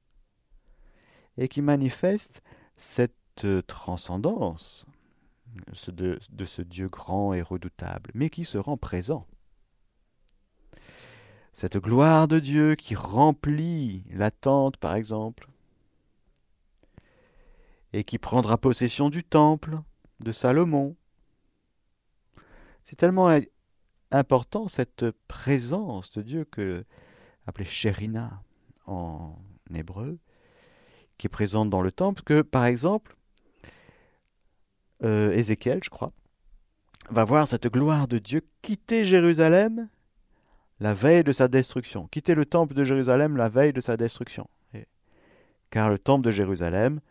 [1.37, 2.41] et qui manifeste
[2.77, 3.13] cette
[3.43, 4.85] euh, transcendance
[5.87, 9.25] de, ce Dieu grand et redoutable, mais qui se rend présent.
[11.53, 15.49] Cette gloire de Dieu qui remplit la tente, par exemple,
[17.93, 19.79] et qui prendra possession du temple
[20.19, 20.95] de Salomon.
[22.83, 23.35] C'est tellement
[24.11, 26.85] important cette présence de Dieu que
[27.47, 28.43] appelée Sherina
[28.85, 29.35] en
[29.73, 30.19] hébreu,
[31.17, 33.15] qui est présente dans le temple, que par exemple,
[35.03, 36.11] euh, Ézéchiel, je crois,
[37.09, 39.89] va voir cette gloire de Dieu quitter Jérusalem
[40.79, 44.47] la veille de sa destruction, quitter le temple de Jérusalem la veille de sa destruction.
[45.69, 47.01] car le temple de Jérusalem,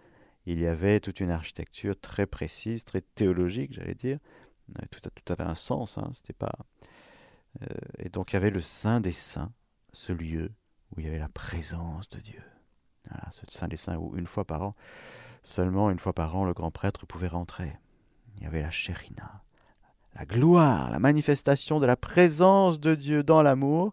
[0.47, 4.19] il y avait toute une architecture très précise, très théologique, j'allais dire.
[4.91, 6.55] Tout, tout avait un sens, hein, c'était pas.
[7.63, 7.67] Euh,
[7.99, 9.53] et donc il y avait le Saint des Saints,
[9.93, 10.53] ce lieu
[10.91, 12.43] où il y avait la présence de Dieu.
[13.31, 14.75] Ce Saint des Saints où une fois par an,
[15.43, 17.73] seulement une fois par an, le grand prêtre pouvait rentrer.
[18.37, 19.43] Il y avait la chérina,
[20.15, 23.93] la gloire, la manifestation de la présence de Dieu dans l'amour.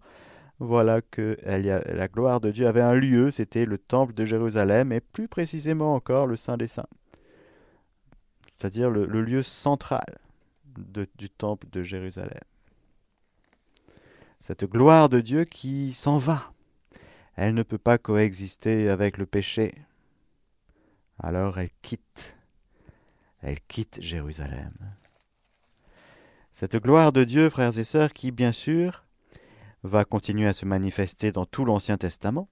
[0.59, 5.01] Voilà que la gloire de Dieu avait un lieu, c'était le temple de Jérusalem, et
[5.01, 6.87] plus précisément encore le Saint des Saints,
[8.57, 10.19] c'est-à-dire le, lieu central
[11.17, 12.39] du temple de Jérusalem.
[14.39, 16.52] Cette gloire de Dieu qui s'en va,
[17.35, 19.73] elle ne peut pas coexister avec le péché.
[21.19, 22.35] Alors elle quitte,
[23.41, 24.73] elle quitte Jérusalem.
[26.51, 29.03] Cette gloire de Dieu, frères et sœurs, qui, bien sûr,
[29.81, 32.47] va continuer à se manifester dans tout l'Ancien Testament,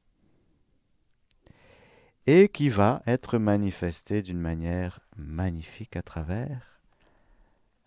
[2.27, 6.79] et qui va être manifestée d'une manière magnifique à travers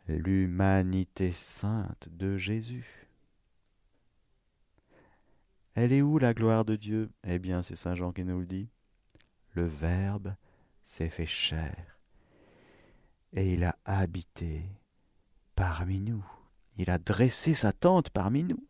[0.07, 3.04] l'humanité sainte de Jésus.
[5.75, 7.11] Elle est où la gloire de Dieu?
[7.27, 8.69] Eh bien, c'est Saint Jean qui nous le dit.
[9.53, 10.35] Le Verbe
[10.83, 11.95] s'est fait chair
[13.35, 14.65] et il a habité
[15.57, 16.25] parmi nous.
[16.77, 18.65] Il a dressé sa tente parmi nous.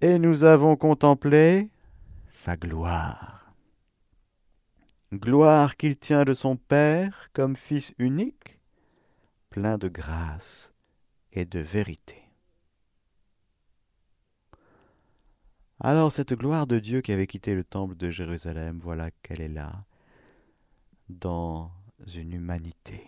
[0.00, 1.70] Et nous avons contemplé
[2.28, 3.52] sa gloire.
[5.12, 8.60] Gloire qu'il tient de son Père comme Fils unique,
[9.50, 10.72] plein de grâce
[11.32, 12.27] et de vérité.
[15.80, 19.48] Alors cette gloire de Dieu qui avait quitté le temple de Jérusalem, voilà qu'elle est
[19.48, 19.84] là,
[21.08, 21.70] dans
[22.16, 23.04] une humanité.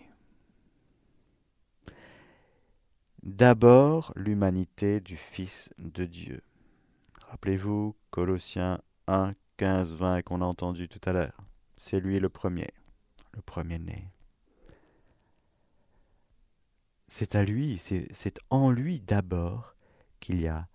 [3.23, 6.41] D'abord l'humanité du Fils de Dieu.
[7.27, 11.39] Rappelez-vous Colossiens 1, 15, 20 qu'on a entendu tout à l'heure.
[11.77, 12.69] C'est lui le premier,
[13.33, 14.07] le premier-né.
[17.09, 19.75] C'est à lui, c'est en lui d'abord
[20.21, 20.67] qu'il y a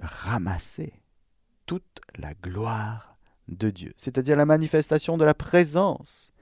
[0.00, 1.03] ramassé
[1.66, 3.16] toute la gloire
[3.48, 6.32] de Dieu, c'est-à-dire la manifestation de la présence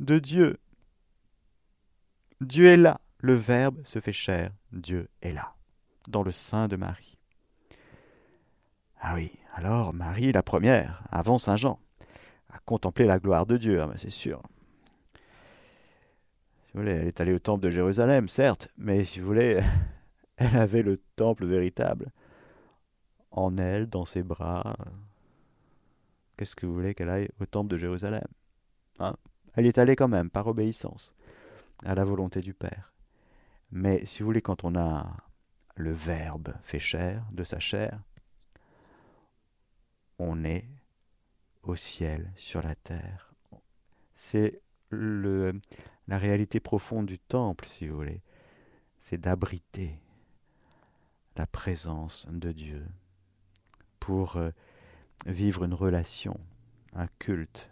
[0.00, 0.58] de Dieu.
[2.40, 5.54] Dieu est là, le Verbe se fait chair, Dieu est là,
[6.08, 7.18] dans le sein de Marie.
[9.00, 11.78] Ah oui, alors Marie, la première, avant Saint Jean,
[12.52, 14.42] a contemplé la gloire de Dieu, ben, c'est sûr.
[16.66, 19.60] Si vous voulez, elle est allée au temple de Jérusalem, certes, mais si vous voulez,
[20.36, 22.10] elle avait le temple véritable
[23.34, 24.76] en elle, dans ses bras.
[26.36, 28.26] Qu'est-ce que vous voulez qu'elle aille au temple de Jérusalem?
[29.00, 29.16] Hein?
[29.54, 31.14] Elle est allée quand même, par obéissance
[31.84, 32.92] à la volonté du Père.
[33.70, 35.16] Mais si vous voulez, quand on a
[35.74, 38.00] le Verbe fait chair, de sa chair,
[40.18, 40.68] on est
[41.64, 43.34] au ciel, sur la terre.
[44.14, 45.60] C'est le,
[46.06, 48.22] la réalité profonde du temple, si vous voulez.
[48.98, 49.98] C'est d'abriter
[51.36, 52.86] la présence de Dieu
[54.04, 54.50] pour euh,
[55.24, 56.38] vivre une relation,
[56.92, 57.70] un culte,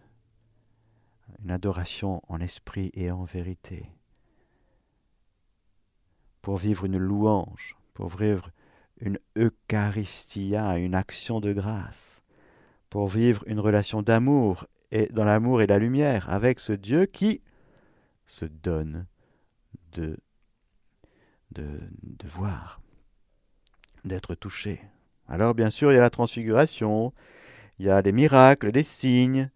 [1.44, 3.84] une adoration en esprit et en vérité,
[6.40, 8.50] pour vivre une louange, pour vivre
[9.02, 12.22] une Eucharistia, une action de grâce,
[12.88, 17.42] pour vivre une relation d'amour et dans l'amour et la lumière avec ce Dieu qui
[18.24, 19.06] se donne
[19.92, 20.16] de,
[21.50, 22.80] de, de voir,
[24.06, 24.80] d'être touché.
[25.32, 27.14] Alors bien sûr, il y a la transfiguration,
[27.78, 29.50] il y a des miracles, des signes.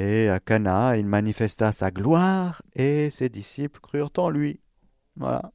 [0.00, 4.60] Et à Cana, il manifesta sa gloire et ses disciples crurent en lui.
[5.14, 5.52] Voilà.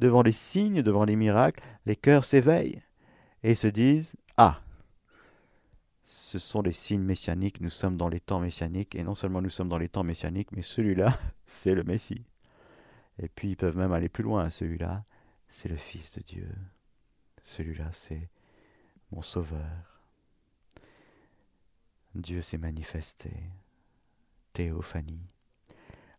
[0.00, 2.82] Devant les signes, devant les miracles, les cœurs s'éveillent
[3.44, 4.60] et se disent Ah,
[6.02, 9.50] ce sont les signes messianiques, nous sommes dans les temps messianiques, et non seulement nous
[9.50, 12.24] sommes dans les temps messianiques, mais celui-là, c'est le Messie.
[13.20, 15.04] Et puis ils peuvent même aller plus loin, celui-là,
[15.46, 16.48] c'est le Fils de Dieu.
[17.42, 18.28] Celui-là, c'est
[19.10, 20.00] mon Sauveur.
[22.14, 23.30] Dieu s'est manifesté.
[24.52, 25.26] Théophanie.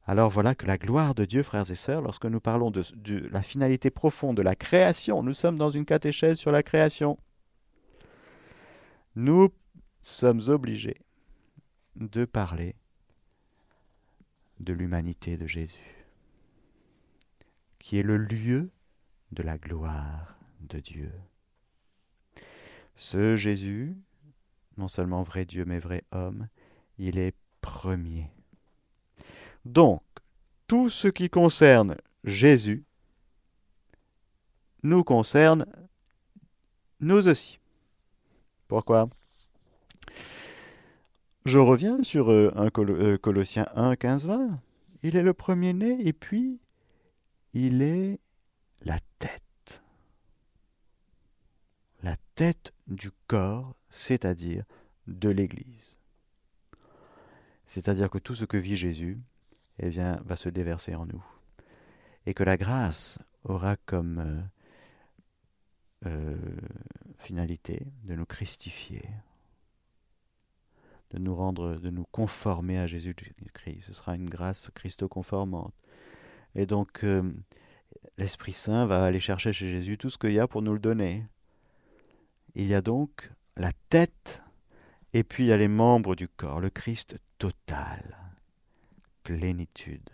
[0.05, 2.83] Alors voilà que la gloire de Dieu, frères et sœurs, lorsque nous parlons de,
[3.31, 7.17] la finalité profonde de la création, nous sommes dans une catéchèse sur la création.
[9.15, 9.49] Nous
[10.01, 10.99] sommes obligés
[11.95, 12.75] de parler
[14.59, 16.05] de l'humanité de Jésus,
[17.79, 18.71] qui est le lieu
[19.31, 20.35] de la gloire
[20.69, 21.11] de Dieu.
[22.95, 23.95] Ce Jésus,
[24.77, 26.47] non seulement vrai Dieu mais vrai homme,
[26.97, 28.29] il est premier.
[29.65, 30.03] Donc,
[30.67, 32.83] tout ce qui concerne Jésus
[34.83, 35.65] nous concerne
[36.99, 37.59] nous aussi.
[38.67, 39.09] Pourquoi?
[41.45, 44.61] Je reviens sur euh, un euh, Colossiens 1, 15, 20.
[45.03, 46.59] Il est le premier-né et puis
[47.53, 48.19] il est
[48.85, 49.42] la tête.
[52.35, 54.63] Tête du corps, c'est-à-dire
[55.07, 55.99] de l'Église.
[57.65, 59.19] C'est-à-dire que tout ce que vit Jésus,
[59.79, 61.23] eh bien, va se déverser en nous.
[62.25, 64.41] Et que la grâce aura comme euh,
[66.05, 66.37] euh,
[67.17, 69.03] finalité de nous christifier,
[71.11, 73.81] de nous rendre, de nous conformer à Jésus-Christ.
[73.81, 75.73] Ce sera une grâce christo-conformante.
[76.55, 77.31] Et donc, euh,
[78.17, 80.79] l'Esprit Saint va aller chercher chez Jésus tout ce qu'il y a pour nous le
[80.79, 81.25] donner.
[82.55, 84.43] Il y a donc la tête,
[85.13, 88.17] et puis il y a les membres du corps, le Christ total,
[89.23, 90.09] plénitude.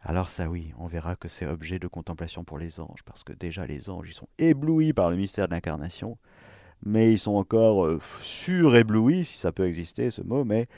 [0.00, 3.32] Alors ça oui, on verra que c'est objet de contemplation pour les anges, parce que
[3.32, 6.18] déjà les anges, ils sont éblouis par le mystère de l'incarnation,
[6.84, 10.68] mais ils sont encore euh, suréblouis, si ça peut exister ce mot, mais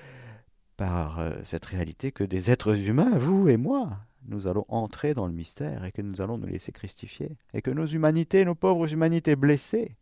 [0.78, 5.26] par euh, cette réalité que des êtres humains, vous et moi, nous allons entrer dans
[5.26, 8.90] le mystère et que nous allons nous laisser christifier, et que nos humanités, nos pauvres
[8.90, 9.98] humanités blessées,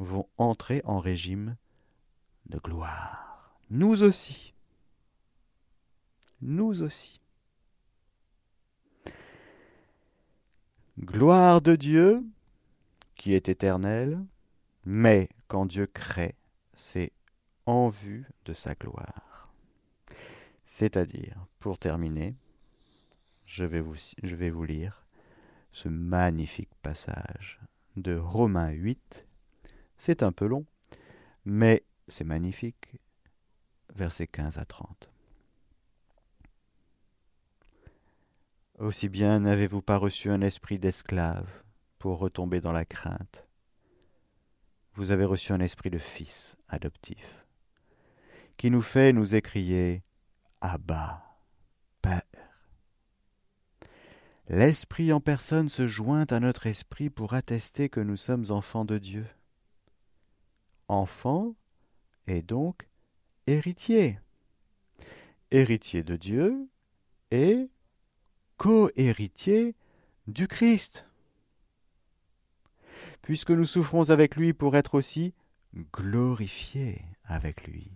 [0.00, 1.56] vont entrer en régime
[2.46, 3.54] de gloire.
[3.70, 4.54] Nous aussi.
[6.40, 7.20] Nous aussi.
[10.98, 12.24] Gloire de Dieu,
[13.14, 14.24] qui est éternelle,
[14.84, 16.34] mais quand Dieu crée,
[16.74, 17.12] c'est
[17.66, 19.52] en vue de sa gloire.
[20.64, 22.34] C'est-à-dire, pour terminer,
[23.44, 25.04] je vais vous, lire
[25.72, 27.60] ce magnifique passage
[27.96, 29.26] de Romains 8.
[30.02, 30.64] C'est un peu long,
[31.44, 32.88] mais c'est magnifique.
[33.94, 35.10] Versets 15 à 30.
[38.78, 41.62] Aussi bien n'avez-vous pas reçu un esprit d'esclave
[41.98, 43.46] pour retomber dans la crainte.
[44.94, 47.44] Vous avez reçu un esprit de fils adoptif,
[48.56, 50.02] qui nous fait nous écrier
[50.62, 51.22] Abba,
[52.00, 52.22] Père.
[54.48, 58.96] L'Esprit en personne se joint à notre esprit pour attester que nous sommes enfants de
[58.96, 59.26] Dieu.
[60.90, 61.54] Enfant
[62.26, 62.88] et donc
[63.46, 64.18] héritier.
[65.50, 66.68] Héritier de Dieu
[67.30, 67.68] et
[68.56, 69.74] co-héritier
[70.26, 71.06] du Christ.
[73.22, 75.34] Puisque nous souffrons avec lui pour être aussi
[75.92, 77.90] glorifiés avec lui.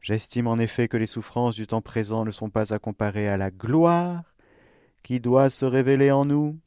[0.00, 3.36] J'estime en effet que les souffrances du temps présent ne sont pas à comparer à
[3.36, 4.22] la gloire
[5.02, 6.58] qui doit se révéler en nous,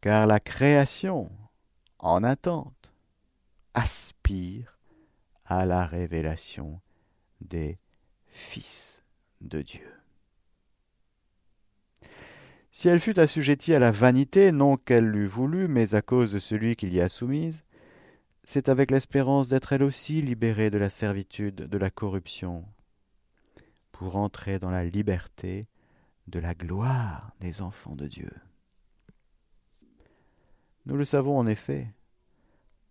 [0.00, 1.30] car la création,
[2.02, 2.92] en attente,
[3.74, 4.78] aspire
[5.46, 6.80] à la révélation
[7.40, 7.78] des
[8.26, 9.02] fils
[9.40, 9.88] de Dieu.
[12.70, 16.38] Si elle fut assujettie à la vanité, non qu'elle l'eût voulu, mais à cause de
[16.38, 17.64] celui qui l'y a soumise,
[18.44, 22.64] c'est avec l'espérance d'être elle aussi libérée de la servitude de la corruption,
[23.92, 25.66] pour entrer dans la liberté
[26.26, 28.30] de la gloire des enfants de Dieu.
[30.86, 31.94] Nous le savons en effet,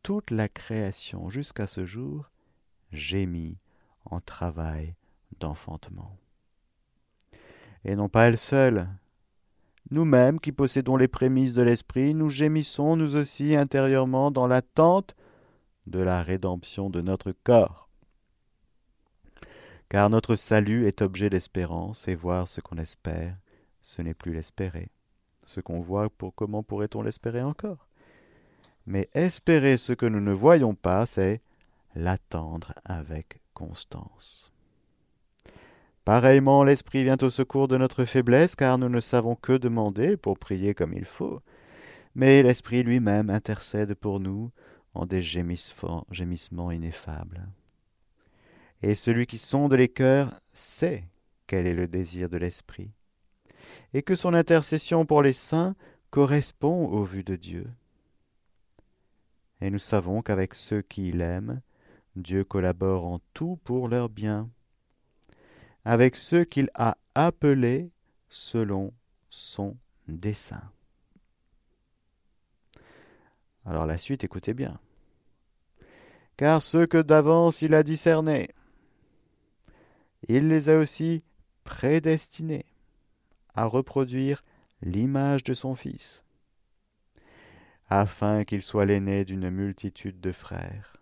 [0.04, 2.32] toute la création jusqu'à ce jour
[2.92, 3.58] gémit
[4.06, 4.96] en travail
[5.40, 6.18] d'enfantement.
[7.84, 8.88] Et non pas elle seule,
[9.90, 15.16] nous-mêmes qui possédons les prémices de l'Esprit, nous gémissons nous aussi intérieurement dans l'attente
[15.86, 17.90] de la rédemption de notre corps.
[19.90, 23.36] Car notre salut est objet d'espérance, et voir ce qu'on espère,
[23.82, 24.90] ce n'est plus l'espérer.
[25.46, 27.88] Ce qu'on voit, pour comment pourrait-on l'espérer encore?
[28.86, 31.42] Mais espérer ce que nous ne voyons pas, c'est
[31.96, 34.52] l'attendre avec constance.
[36.04, 40.40] Pareillement, l'Esprit vient au secours de notre faiblesse, car nous ne savons que demander pour
[40.40, 41.42] prier comme il faut.
[42.16, 44.52] Mais l'Esprit lui-même intercède pour nous
[44.94, 47.48] en des gémissements ineffables.
[48.82, 51.06] Et celui qui sonde les cœurs sait
[51.46, 52.92] quel est le désir de l'Esprit,
[53.94, 55.76] et que son intercession pour les saints
[56.10, 57.68] correspond aux vues de Dieu.
[59.62, 61.62] Et nous savons qu'avec ceux qui l'aiment,
[62.16, 64.50] Dieu collabore en tout pour leur bien,
[65.86, 67.92] avec ceux qu'il a appelés
[68.30, 68.94] selon
[69.30, 70.64] son dessein.
[73.66, 74.80] Alors la suite, écoutez bien.
[76.38, 78.50] Car ceux que d'avance il a discernés,
[80.28, 81.24] il les a aussi
[81.64, 82.66] prédestinés
[83.56, 84.44] à reproduire
[84.82, 86.24] l'image de son Fils,
[87.90, 90.98] afin qu'il soit l'aîné d'une multitude de frères.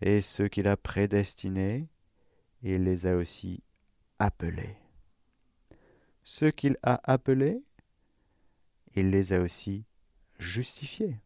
[0.00, 1.88] Et ceux qu'il a prédestinés,
[2.62, 3.62] il les a aussi
[4.18, 4.76] appelés.
[6.22, 7.62] Ceux qu'il a appelés,
[8.94, 9.84] il les a aussi
[10.38, 11.20] justifiés.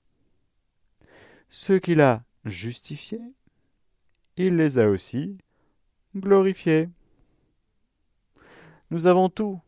[1.49, 3.35] Ceux qu'il a justifiés,
[4.37, 5.39] il les a aussi
[6.15, 6.89] glorifiés.
[8.91, 9.61] Nous avons tout.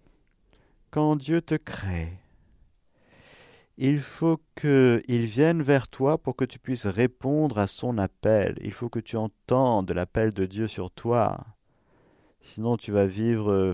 [0.92, 2.12] Quand Dieu te crée,
[3.78, 8.58] il faut qu'il vienne vers toi pour que tu puisses répondre à son appel.
[8.60, 11.46] Il faut que tu entendes l'appel de Dieu sur toi.
[12.42, 13.72] Sinon, tu vas vivre.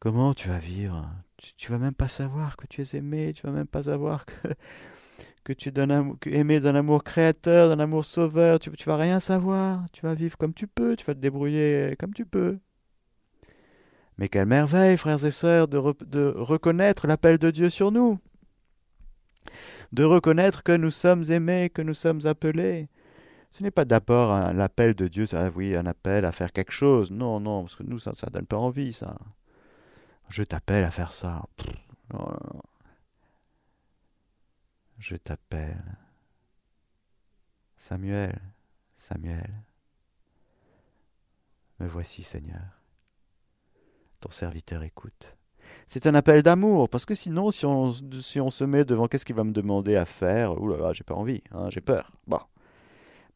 [0.00, 1.08] Comment tu vas vivre?
[1.56, 3.32] Tu, vas même pas savoir que tu es aimé.
[3.32, 4.48] Tu vas même pas savoir que,
[5.44, 8.58] que tu es aimé d'un amour créateur, d'un amour sauveur.
[8.58, 9.86] Tu, tu vas rien savoir.
[9.92, 10.96] Tu vas vivre comme tu peux.
[10.96, 12.58] Tu vas te débrouiller comme tu peux.
[14.18, 18.18] Mais quelle merveille, frères et sœurs, de, reconnaître l'appel de Dieu sur nous
[19.92, 22.88] de reconnaître que nous sommes aimés, que nous sommes appelés.
[23.50, 27.10] Ce n'est pas d'abord l'appel de Dieu, oui, un appel à faire quelque chose.
[27.10, 29.18] Non, non, parce que nous, ça ne donne pas envie, ça.
[30.30, 31.44] Je t'appelle à faire ça.
[34.98, 35.98] Je t'appelle.
[37.76, 38.40] Samuel,
[38.96, 39.52] Samuel.
[41.80, 42.81] Me voici, Seigneur.
[44.22, 45.36] Ton serviteur écoute.
[45.88, 49.42] C'est un appel d'amour, parce que sinon, si on, se met devant qu'est-ce qu'il va
[49.42, 52.12] me demander à faire, oulala, là là, j'ai pas envie, hein, j'ai peur.
[52.28, 52.38] Bon.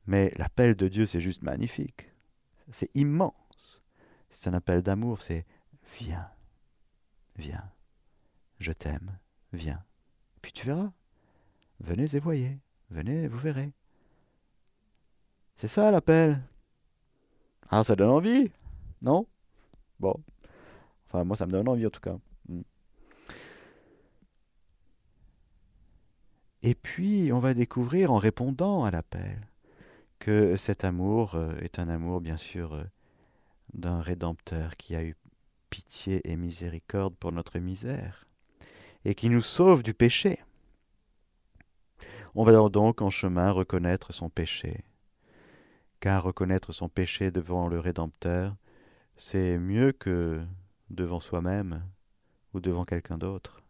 [0.07, 2.09] Mais l'appel de Dieu, c'est juste magnifique.
[2.71, 3.83] C'est immense.
[4.31, 5.45] C'est un appel d'amour, c'est
[5.99, 6.31] viens,
[7.37, 7.69] viens,
[8.61, 9.19] je t'aime,
[9.53, 9.83] viens.
[10.41, 10.93] Puis tu verras.
[11.81, 12.61] Venez et voyez,
[12.91, 13.73] venez, vous verrez.
[15.57, 16.41] C'est ça l'appel.
[17.71, 18.53] Ah, ça donne envie,
[19.03, 19.27] non?
[19.99, 20.15] Bon.
[21.07, 22.17] Enfin, moi, ça me donne envie en tout cas.
[22.49, 22.63] Hmm.
[26.63, 29.41] Et puis, on va découvrir en répondant à l'appel
[30.19, 32.85] que cet amour euh, est un amour, bien sûr, euh,
[33.75, 35.15] d'un Rédempteur qui a eu
[35.71, 38.27] pitié et miséricorde pour notre misère
[39.05, 40.41] et qui nous sauve du péché.
[42.35, 44.85] On va donc en chemin reconnaître son péché,
[46.01, 48.57] car reconnaître son péché devant le Rédempteur,
[49.17, 50.45] c'est mieux que
[50.91, 51.87] devant soi-même
[52.55, 53.63] ou devant quelqu'un d'autre.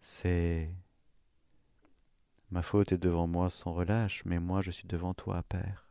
[0.00, 0.70] C'est
[2.50, 5.88] Ma faute est devant moi sans relâche, mais moi je suis devant toi, Père.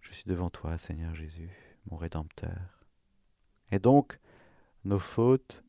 [0.00, 1.50] Je suis devant toi, Seigneur Jésus,
[1.90, 2.86] mon Rédempteur.
[3.72, 4.20] Et donc,
[4.84, 5.64] nos fautes,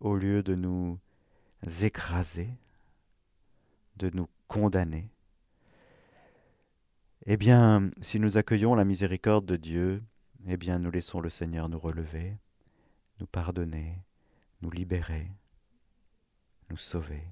[0.00, 0.98] au lieu de nous
[1.80, 2.50] écraser,
[3.96, 5.08] de nous condamner,
[7.24, 10.02] eh bien, si nous accueillons la miséricorde de Dieu,
[10.46, 12.36] eh bien, nous laissons le Seigneur nous relever,
[13.20, 13.98] nous pardonner,
[14.60, 15.30] nous libérer,
[16.70, 17.22] nous sauver.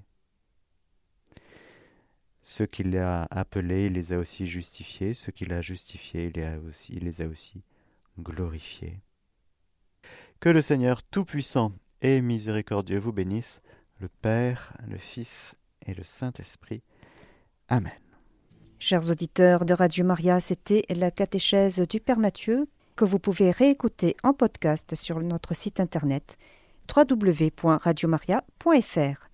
[2.41, 5.13] Ceux qu'il a appelés, il les a aussi justifiés.
[5.13, 7.63] Ceux qu'il a justifiés, il les a aussi, il les a aussi
[8.19, 8.99] glorifiés.
[10.39, 13.61] Que le Seigneur Tout-Puissant et Miséricordieux vous bénisse,
[13.99, 15.55] le Père, le Fils
[15.85, 16.81] et le Saint-Esprit.
[17.67, 17.91] Amen.
[18.79, 24.17] Chers auditeurs de Radio Maria, c'était la catéchèse du Père Mathieu que vous pouvez réécouter
[24.23, 26.37] en podcast sur notre site internet
[26.95, 29.30] www.radiomaria.fr.